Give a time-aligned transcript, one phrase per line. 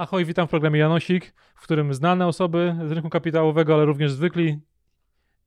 [0.00, 4.58] Ahoj, witam w programie Janosik, w którym znane osoby z rynku kapitałowego, ale również zwykli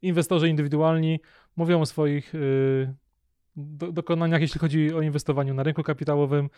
[0.02, 1.20] inwestorzy indywidualni
[1.56, 2.94] mówią o swoich y,
[3.56, 6.50] do, dokonaniach, jeśli chodzi o inwestowanie na rynku kapitałowym.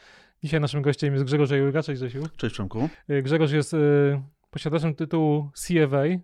[0.44, 1.84] Dzisiaj naszym gościem jest Grzegorz Jurga.
[1.84, 2.24] Cześć Grzesiu.
[2.38, 2.90] Cześć Przemku.
[3.10, 4.22] Y, Grzegorz jest y,
[4.56, 6.22] posiadaczem tytułu CFA, y,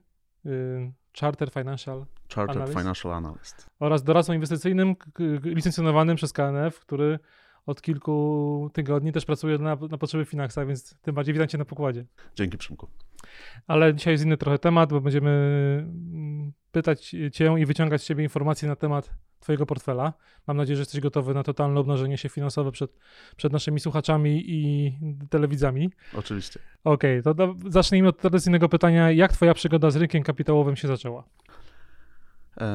[1.20, 2.80] Chartered Financial Chartered Analyst.
[2.80, 3.70] Financial Analyst.
[3.80, 4.95] oraz doradcą inwestycyjnym
[5.44, 7.20] licencjonowanym przez KNF, który
[7.66, 11.66] od kilku tygodni też pracuje na, na potrzeby Finaxa, więc tym bardziej witam Cię na
[11.66, 12.05] pokładzie.
[12.35, 12.88] Dzięki Przemku.
[13.67, 18.23] Ale dzisiaj jest inny trochę temat, bo będziemy mm, pytać Cię i wyciągać z Ciebie
[18.23, 20.13] informacje na temat Twojego portfela.
[20.48, 22.91] Mam nadzieję, że jesteś gotowy na totalne obnażenie się finansowe przed,
[23.36, 24.94] przed naszymi słuchaczami i
[25.30, 25.90] telewidzami.
[26.18, 26.59] Oczywiście.
[26.84, 29.12] Okej, to do, zacznijmy od tradycyjnego pytania.
[29.12, 31.23] Jak Twoja przygoda z rynkiem kapitałowym się zaczęła?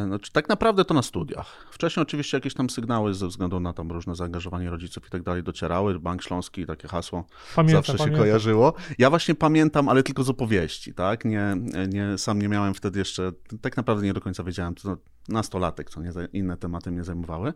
[0.07, 1.66] Znaczy, tak naprawdę to na studiach.
[1.71, 5.43] Wcześniej oczywiście jakieś tam sygnały ze względu na tam różne zaangażowanie rodziców i tak dalej
[5.43, 6.01] docierały.
[6.01, 7.24] Bank Śląski, takie hasło
[7.57, 8.21] Pamiętam, zawsze się pamiętam.
[8.21, 8.74] kojarzyło.
[8.99, 11.24] Ja właśnie pamiętam, ale tylko z opowieści, tak?
[11.24, 11.57] Nie,
[11.88, 14.96] nie, sam nie miałem wtedy jeszcze, tak naprawdę nie do końca wiedziałem, to
[15.29, 17.52] nastolatek, co nie, inne tematy mnie zajmowały.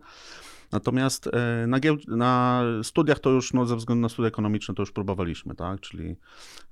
[0.73, 4.93] Natomiast e, na, na studiach to już, no, ze względu na studia ekonomiczne, to już
[4.93, 5.81] próbowaliśmy, tak?
[5.81, 6.17] Czyli,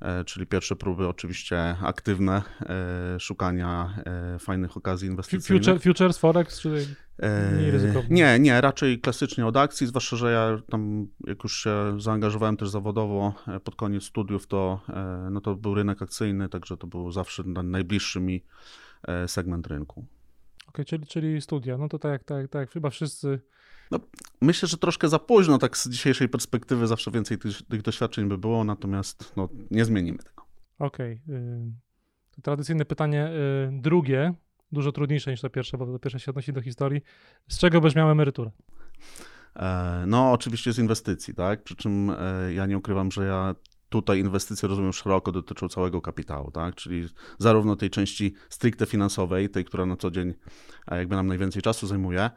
[0.01, 3.95] e, czyli pierwsze próby oczywiście aktywne e, szukania
[4.39, 5.65] fajnych okazji inwestycyjnych.
[5.65, 6.87] Future, futures, Forex, czy
[7.57, 8.09] mniej ryzykowne?
[8.11, 12.69] Nie, nie, raczej klasycznie od akcji, zwłaszcza, że ja tam, jak już się zaangażowałem też
[12.69, 14.81] zawodowo pod koniec studiów, to,
[15.31, 18.45] no to był rynek akcyjny, także to był zawsze na- najbliższy mi
[19.27, 20.07] segment rynku.
[20.79, 21.79] Okej, czyli, czyli studia.
[21.79, 23.41] No to tak, tak, tak, chyba wszyscy.
[24.41, 28.39] Myślę, że troszkę za późno, tak z dzisiejszej perspektywy zawsze więcej tych, tych doświadczeń by
[28.39, 30.43] było, natomiast no, nie zmienimy tego.
[30.79, 31.21] Okej.
[31.29, 31.73] y,
[32.31, 34.35] to tradycyjne pytanie y, drugie,
[34.73, 37.01] dużo trudniejsze niż to pierwsze, bo to pierwsze się odnosi do historii.
[37.49, 38.51] Z czego będziesz miał emeryturę?
[39.57, 41.63] E, No, oczywiście z inwestycji, tak?
[41.63, 43.55] Przy czym e, ja nie ukrywam, że ja
[43.89, 46.75] tutaj inwestycje rozumiem szeroko, dotyczą całego kapitału, tak?
[46.75, 50.35] Czyli zarówno tej części stricte finansowej, tej, która na co dzień
[50.87, 52.31] e, jakby nam najwięcej czasu zajmuje,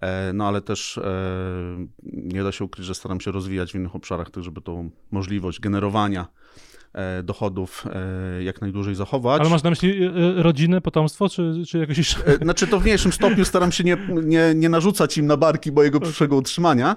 [0.00, 3.94] e, no ale też e, nie da się ukryć, że staram się rozwijać w innych
[3.94, 6.26] obszarach, tak żeby tą możliwość generowania
[7.22, 7.86] dochodów
[8.38, 9.40] e, jak najdłużej zachować.
[9.40, 12.16] Ale masz na myśli y, rodzinę, potomstwo, czy, czy jakieś.
[12.26, 15.72] E, Znaczy to w mniejszym stopniu staram się nie, nie, nie narzucać im na barki
[15.72, 16.96] mojego przyszłego utrzymania,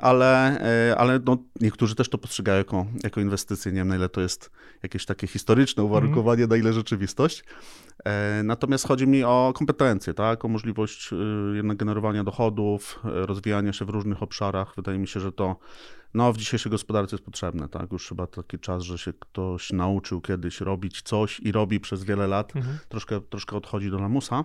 [0.00, 0.60] ale,
[0.90, 3.72] e, ale no, niektórzy też to postrzegają jako, jako inwestycje.
[3.72, 4.50] Nie wiem na ile to jest
[4.82, 7.44] jakieś takie historyczne uwarunkowanie, na ile rzeczywistość.
[8.04, 10.44] E, Natomiast chodzi mi o kompetencje, tak?
[10.44, 14.72] o możliwość y, jednak generowania dochodów, e, rozwijania się w różnych obszarach.
[14.76, 15.56] Wydaje mi się, że to
[16.14, 17.68] no, w dzisiejszej gospodarce jest potrzebne.
[17.68, 17.92] Tak?
[17.92, 22.26] Już chyba taki czas, że się ktoś nauczył kiedyś robić coś i robi przez wiele
[22.26, 22.78] lat Mhm.
[22.88, 24.44] troszkę, troszkę odchodzi do lamusa.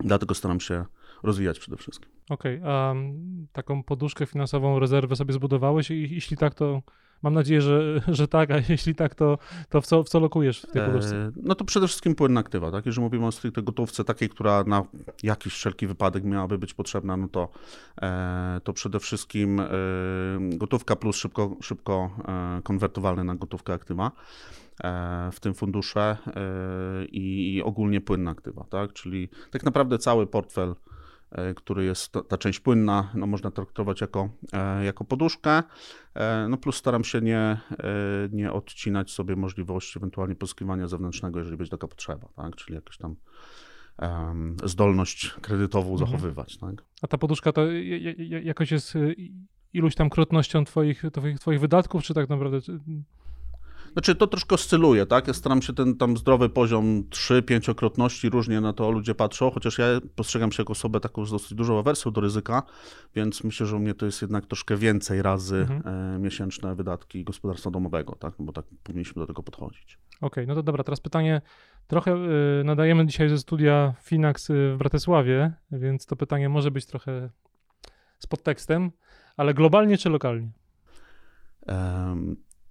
[0.00, 0.84] Dlatego staram się
[1.22, 2.10] rozwijać przede wszystkim.
[2.30, 5.90] Okej, a mm, taką poduszkę finansową, rezerwę sobie zbudowałeś?
[5.90, 6.82] I jeśli tak, to
[7.22, 9.38] mam nadzieję, że, że tak, a jeśli tak, to,
[9.68, 11.16] to w, co, w co lokujesz w tej poduszce?
[11.16, 12.86] E, No to przede wszystkim płynne aktywa, tak?
[12.86, 14.84] Jeżeli mówimy o stricte gotówce takiej, która na
[15.22, 17.48] jakiś wszelki wypadek miałaby być potrzebna, no to,
[18.02, 19.66] e, to przede wszystkim e,
[20.40, 22.10] gotówka plus szybko, szybko
[22.64, 24.12] konwertowalne na gotówkę aktywa.
[25.32, 26.16] W tym fundusze
[27.12, 28.92] i ogólnie płynne aktywa, tak?
[28.92, 30.74] Czyli tak naprawdę cały portfel
[31.56, 35.62] który jest ta, część płynna, no można traktować jako, e, jako poduszkę.
[36.14, 37.58] E, No plus staram się nie, e,
[38.32, 42.56] nie odcinać sobie możliwości ewentualnie pozyskiwania zewnętrznego, jeżeli będzie taka potrzeba, tak?
[42.56, 43.16] Czyli jakąś tam
[44.64, 46.10] zdolność kredytową Mhm.
[46.10, 46.84] zachowywać, tak?
[47.02, 47.62] A ta poduszka to
[48.42, 49.14] jakoś jest y,
[49.72, 52.58] iluś tam krotnością twoich, twoich, twoich wydatków, czy tak naprawdę...
[53.96, 55.26] czy- Znaczy to troszkę oscyluje, tak?
[55.28, 59.86] Ja staram się ten tam zdrowy poziom 3-5-krotności, różnie na to ludzie patrzą, chociaż ja
[60.14, 62.62] postrzegam się jako osobę taką z dosyć dużą awersją do ryzyka,
[63.14, 66.14] więc myślę, że u mnie to jest jednak troszkę więcej razy Mhm.
[66.14, 68.34] e, miesięczne wydatki gospodarstwa domowego, tak?
[68.38, 69.98] Bo tak powinniśmy do tego podchodzić.
[70.20, 71.40] Okej, no to dobra, teraz pytanie.
[71.86, 72.14] Trochę
[72.60, 77.30] y, nadajemy dzisiaj ze studia Finax y, w Bratysławie, więc to pytanie może być trochę
[78.18, 78.90] z podtekstem,
[79.36, 80.50] ale globalnie czy lokalnie?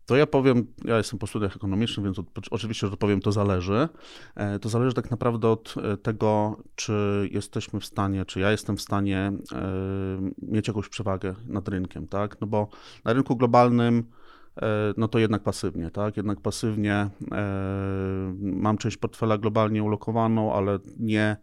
[0.06, 2.18] To ja powiem, ja jestem po studiach ekonomicznych, więc
[2.52, 3.90] oczywiście, że odpowiem, to zależy.
[4.36, 8.78] E, To zależy tak naprawdę od e, tego, czy jesteśmy w stanie, czy ja jestem
[8.78, 12.42] w stanie e, mieć jakąś przewagę nad rynkiem, tak?
[12.42, 12.68] No bo
[13.04, 14.04] na rynku globalnym
[14.98, 16.18] no to jednak pasywnie, tak?
[16.18, 17.10] Jednak pasywnie
[18.40, 21.38] mam część portfela globalnie ulokowaną, ale nie,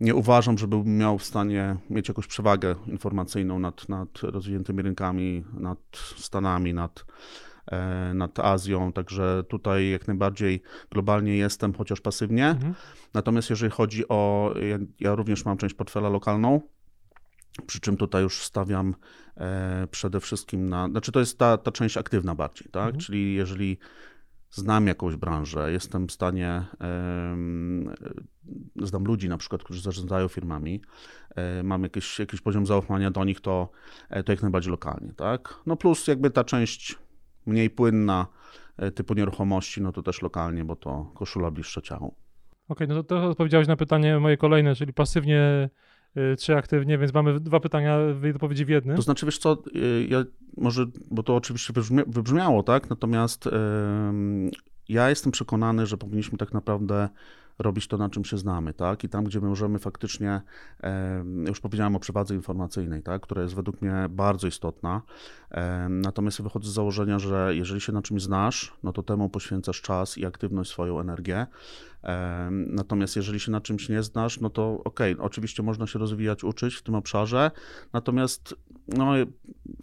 [0.00, 5.78] nie uważam, żebym miał w stanie mieć jakąś przewagę informacyjną nad, nad rozwiniętymi rynkami, nad
[6.16, 7.04] Stanami, nad,
[7.66, 12.48] e, nad Azją, także tutaj jak najbardziej globalnie jestem, chociaż pasywnie.
[12.48, 12.74] Mhm.
[13.14, 16.60] Natomiast jeżeli chodzi o, ja, ja również mam część portfela lokalną,
[17.66, 18.94] przy czym tutaj już stawiam
[19.36, 22.84] e, przede wszystkim na, znaczy to jest ta, ta część aktywna bardziej, tak?
[22.84, 23.00] Mhm.
[23.00, 23.78] Czyli jeżeli
[24.50, 27.36] znam jakąś branżę, jestem w stanie, e,
[28.76, 30.82] znam ludzi na przykład, którzy zarządzają firmami,
[31.34, 33.68] e, mam jakiś, jakiś poziom zaufania do nich, to,
[34.10, 35.54] e, to jak najbardziej lokalnie, tak?
[35.66, 36.98] No plus jakby ta część
[37.46, 38.26] mniej płynna,
[38.94, 42.14] typu nieruchomości, no to też lokalnie, bo to koszula bliższa ciału.
[42.68, 45.70] Okej, no to, to odpowiedziałeś na pytanie moje kolejne, czyli pasywnie
[46.16, 47.98] y, czy aktywnie, więc mamy dwa pytania
[48.34, 48.96] odpowiedzi w jednym.
[48.96, 50.24] To znaczy, wiesz co, y, ja
[50.56, 52.90] może, bo to oczywiście wybrzmia, wybrzmiało, tak?
[52.90, 53.48] Natomiast
[54.88, 57.08] ja jestem przekonany, że powinniśmy tak naprawdę
[57.58, 59.04] robić to, na czym się znamy, tak?
[59.04, 60.40] I tam, gdzie my możemy faktycznie,
[61.46, 63.22] już powiedziałem o przewadze informacyjnej, tak?
[63.22, 65.02] Która jest według mnie bardzo istotna.
[65.88, 70.18] Natomiast wychodzę z założenia, że jeżeli się na czymś znasz, no to temu poświęcasz czas
[70.18, 71.46] i aktywność, swoją energię.
[72.50, 76.74] Natomiast jeżeli się na czymś nie znasz, no to okej, oczywiście można się rozwijać, uczyć
[76.74, 77.50] w tym obszarze,
[77.92, 78.54] natomiast
[78.88, 79.12] no,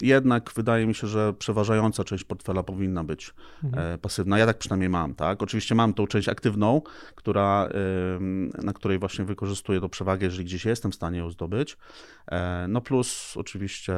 [0.02, 3.34] jednak wydaje mi się, że przeważająca część portfela powinna być
[3.64, 3.94] Mhm.
[3.94, 4.38] e, pasywna.
[4.40, 5.44] Ja tak przynajmniej mam, tak?
[5.44, 6.82] Oczywiście mam tą część aktywną,
[7.16, 7.70] która,
[8.64, 11.78] na której właśnie wykorzystuję tą przewagę, jeżeli gdzieś jestem w stanie ją zdobyć.
[12.32, 13.94] E, No plus oczywiście,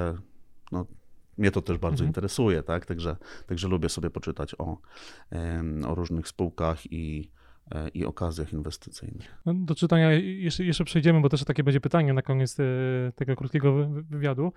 [0.71, 0.85] no,
[1.37, 2.09] mnie to też bardzo Mhm.
[2.09, 2.85] interesuje, tak?
[2.85, 3.17] Także,
[3.47, 4.77] także lubię sobie poczytać o,
[5.87, 7.31] o różnych spółkach i,
[7.93, 9.35] i okazjach inwestycyjnych.
[9.45, 12.63] No, do czytania jeszcze, jeszcze przejdziemy, bo też takie będzie pytanie na koniec e,
[13.15, 14.53] tego krótkiego wy- wywiadu.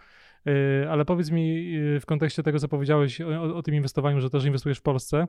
[0.46, 4.30] E, Ale powiedz mi e, w kontekście tego, co powiedziałeś o, o, tym inwestowaniu, że
[4.30, 5.28] też inwestujesz w Polsce,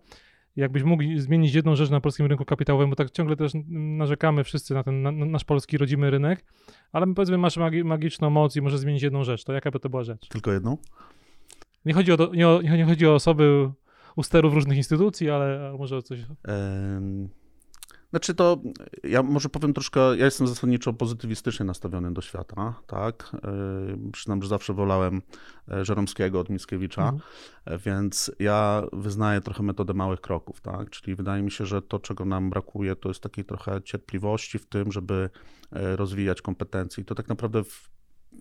[0.55, 4.73] jakbyś mógł zmienić jedną rzecz na polskim rynku kapitałowym, bo tak ciągle też narzekamy wszyscy
[4.73, 6.45] na ten na, na nasz polski rodzimy rynek,
[6.91, 9.89] ale powiedzmy masz magi, magiczną moc i możesz zmienić jedną rzecz, to jaka by to
[9.89, 10.27] była rzecz?
[10.27, 10.77] Tylko jedną?
[11.85, 13.69] Nie chodzi o, nie, o, nie chodzi o osoby
[14.15, 16.19] u sterów różnych instytucji, ale może o coś...
[16.19, 17.29] Em,
[18.09, 18.61] Znaczy to,
[19.03, 23.31] ja może powiem troszkę, ja jestem zasadniczo pozytywistycznie nastawiony do świata, tak?
[23.33, 25.21] Em, Przyznam, że zawsze wolałem
[25.71, 27.21] e, Żeromskiego od Mickiewicza, Mhm.
[27.65, 30.89] e, więc ja wyznaję trochę metodę małych kroków, tak?
[30.89, 34.65] Czyli wydaje mi się, że to, czego nam brakuje, to jest takiej trochę cierpliwości w
[34.65, 35.29] tym, żeby
[35.71, 37.89] e, rozwijać kompetencje i to tak naprawdę w,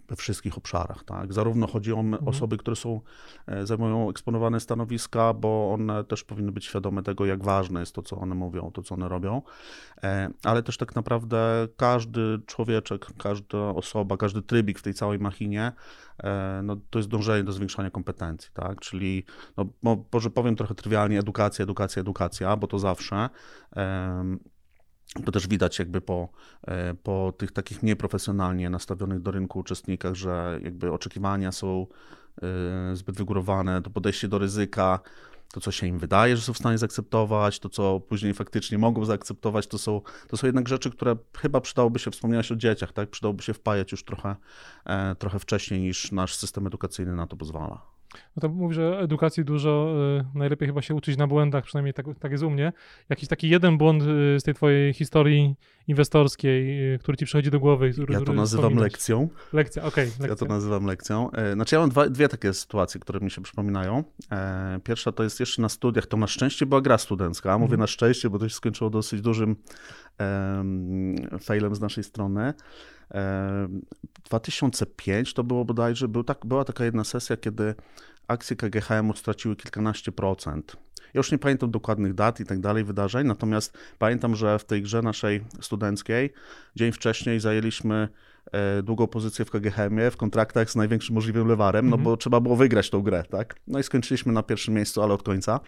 [0.08, 1.32] we wszystkich obszarach, tak?
[1.32, 2.29] Zarówno chodzi o Mhm.
[2.29, 3.00] osoby, które są,
[3.46, 8.02] e, zajmują eksponowane stanowiska, bo one też powinny być świadome tego, jak ważne jest to,
[8.02, 9.43] co one mówią, to, co one robią,
[10.02, 15.73] e, ale też tak naprawdę każdy człowieczek, każda osoba, każdy trybik w tej całej machinie,
[16.25, 18.81] e, no, to jest dążenie do zwiększania kompetencji, tak?
[18.81, 19.25] Czyli,
[19.56, 23.29] no, mo- może powiem trochę trywialnie, edukacja, edukacja, edukacja, bo to zawsze.
[25.25, 26.29] To też widać jakby po,
[26.67, 31.87] e, po tych takich mniej profesjonalnie nastawionych do rynku uczestnikach, że jakby oczekiwania są
[32.93, 35.01] e, zbyt wygórowane, to podejście do ryzyka,
[35.53, 39.05] to co się im wydaje, że są w stanie zaakceptować, to co później faktycznie mogą
[39.05, 43.11] zaakceptować, to są, to są jednak rzeczy, które chyba przydałoby się, wspomniałeś o dzieciach, tak?
[43.11, 44.37] Przydałoby się wpajać już trochę,
[44.85, 47.98] e, trochę wcześniej niż nasz system edukacyjny na to pozwala.
[48.37, 49.95] No to mówisz, że edukacji dużo,
[50.35, 52.73] y, najlepiej chyba się uczyć na błędach, przynajmniej tak, tak jest u mnie.
[53.09, 55.55] Jakiś taki jeden błąd y, z tej twojej historii
[55.88, 57.93] inwestorskiej, y, który ci przychodzi do głowy.
[58.08, 59.29] Ja to nazywam lekcją.
[59.52, 60.26] Lekcja, okej, lekcja.
[60.26, 61.31] Ja to nazywam lekcją.
[61.31, 64.05] E, Znaczy ja mam dwa, dwie takie sytuacje, które mi się przypominają.
[64.32, 67.58] E, Pierwsza to jest jeszcze na studiach, to na szczęście była gra studencka.
[67.58, 67.81] Mówię Mhm.
[67.81, 69.56] na szczęście, bo to się skończyło dosyć dużym
[70.18, 72.54] em, failem z naszej strony.
[73.11, 73.80] Em,
[74.25, 77.75] 2005 to było bodajże, był tak, była taka jedna sesja, kiedy
[78.28, 80.76] akcje KGHM-u straciły kilkanaście procent.
[81.14, 84.82] Ja już nie pamiętam dokładnych dat i tak dalej, wydarzeń, natomiast pamiętam, że w tej
[84.82, 86.32] grze naszej studenckiej
[86.76, 88.08] dzień wcześniej zajęliśmy
[88.52, 92.04] e, długą pozycję w KGHM-ie, w kontraktach z największym możliwym lewarem, no Mhm.
[92.04, 93.56] bo trzeba było wygrać tą grę, tak?
[93.66, 95.61] No i skończyliśmy na pierwszym miejscu, ale od końca.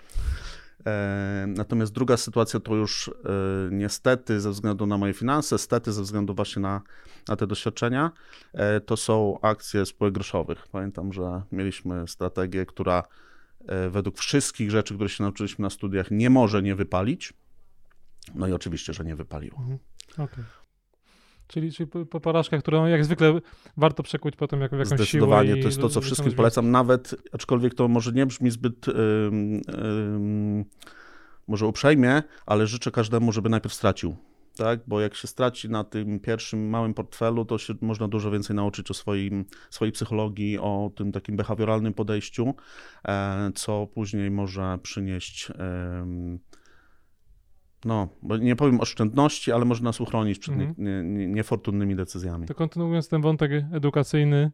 [0.86, 3.12] E, Natomiast druga sytuacja to już e,
[3.70, 6.82] niestety ze względu na moje finanse, stety ze względu właśnie na,
[7.28, 8.10] na te doświadczenia,
[8.52, 10.68] e, to są akcje spółek groszowych.
[10.72, 13.02] Pamiętam, że mieliśmy strategię, która
[13.90, 17.32] według wszystkich rzeczy, które się nauczyliśmy na studiach, nie może nie wypalić.
[18.34, 19.58] No i oczywiście, że nie wypaliło.
[19.58, 19.78] Mhm.
[20.12, 20.44] Okej.
[21.50, 23.40] Czyli, czyli po, po porażkach, którą jak zwykle
[23.76, 24.98] warto przekuć potem jak, w jakąś siłę.
[24.98, 28.86] Zdecydowanie, to jest to, co wszystkim polecam, nawet aczkolwiek to może nie brzmi zbyt
[31.48, 34.16] może uprzejmie, ale życzę każdemu, żeby najpierw stracił.
[34.56, 34.80] Tak?
[34.86, 38.90] Bo jak się straci na tym pierwszym małym portfelu, to się można dużo więcej nauczyć
[38.90, 42.54] o swoim, swojej psychologii, o tym takim behawioralnym podejściu,
[43.04, 45.52] e, co później może przynieść.
[47.84, 50.74] No, bo nie powiem oszczędności, ale może nas uchronić przed Mhm.
[50.78, 52.46] nie, nie, nie, niefortunnymi decyzjami.
[52.46, 54.50] To kontynuując ten wątek edukacyjny,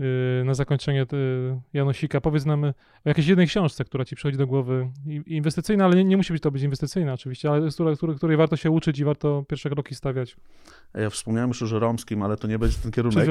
[0.00, 1.06] y, na zakończenie y,
[1.72, 2.72] Janosika, powiedz nam o
[3.04, 4.90] jakiejś jednej książce, która ci przychodzi do głowy,
[5.26, 8.56] inwestycyjna, ale nie, nie musi być to być inwestycyjna oczywiście, ale z której, której, warto
[8.56, 10.36] się uczyć i warto pierwsze kroki stawiać.
[10.94, 13.28] Ja wspomniałem już o Żeromskim, ale to nie będzie ten kierunek.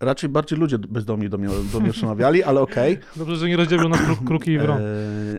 [0.00, 2.94] Raczej bardziej ludzie bezdomni do mnie, do mnie przemawiali, ale okej.
[2.94, 3.06] Okay.
[3.16, 4.74] Dobrze, że nie rozdzielił nas kruki i wrą.
[4.74, 4.80] E,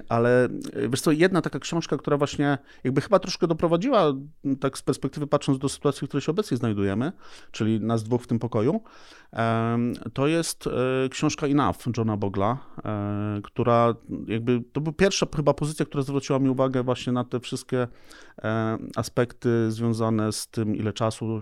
[0.10, 4.14] ale e, wiesz co, jedna taka książka, która właśnie jakby chyba troszkę doprowadziła,
[4.60, 7.12] tak z perspektywy patrząc do sytuacji, w której się obecnie znajdujemy,
[7.52, 8.82] czyli nas dwóch w tym pokoju,
[10.14, 12.58] to jest e, książka Enough Johna Bogla,
[13.44, 13.96] która
[14.28, 17.88] jakby, to była pierwsza chyba pozycja, która zwróciła mi uwagę właśnie na te wszystkie
[18.96, 21.42] aspekty związane z tym, ile czasu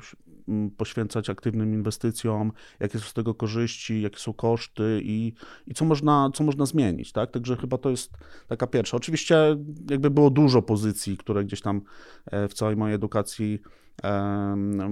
[0.77, 5.33] poświęcać aktywnym inwestycjom, jakie są z tego korzyści, jakie są koszty i,
[5.67, 7.31] i co, można, co można zmienić, tak?
[7.31, 8.11] Także chyba to jest
[8.47, 8.97] taka pierwsza.
[8.97, 9.57] Oczywiście
[9.89, 11.81] jakby było dużo pozycji, które gdzieś tam
[12.25, 13.59] e, w całej mojej edukacji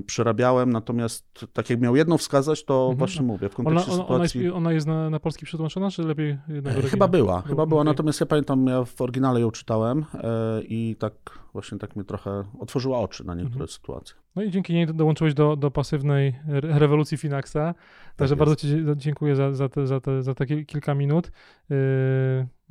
[0.06, 2.98] przerabiałem, natomiast tak jak miał jedną wskazać, to mhm.
[2.98, 4.40] właśnie mówię, w kontekście ona, ona, sytuacji...
[4.40, 7.82] Ona jest, ona jest na, na polski przetłumaczona, czy lepiej jednego Chyba była, chyba była,
[7.82, 7.92] okay.
[7.92, 11.14] natomiast ja pamiętam, ja w oryginale ją czytałem e, i tak
[11.54, 13.68] właśnie tak mi trochę otworzyła oczy na niektóre mhm.
[13.68, 14.16] sytuacje.
[14.36, 17.76] No i dzięki niej dołączyłeś do, do pasywnej rewolucji Finaxa, tak
[18.16, 21.32] także bardzo Ci dziękuję za, za, te, za, te, za te kilka minut.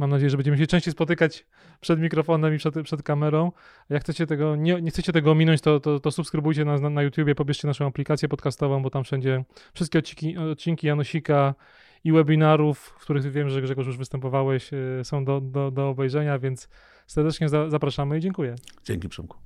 [0.03, 1.47] Mam nadzieję, że będziemy się częściej spotykać
[1.81, 3.53] przed mikrofonem i przed, przed kamerą.
[3.91, 7.03] Jak chcecie tego, nie, nie chcecie tego ominąć, to, to, to subskrybujcie nas na, na
[7.03, 9.45] YouTubie, pobierzcie naszą aplikację podcastową, bo tam wszędzie
[9.75, 11.55] wszystkie odcinki, odcinki Janosika
[12.05, 16.39] i webinarów, w których wiem, że Grzegorz już występowałeś, yy, są do, do, do obejrzenia,
[16.39, 16.69] więc
[17.07, 18.55] serdecznie za, zapraszamy i dziękuję.
[18.85, 19.37] Dzięki Przemku.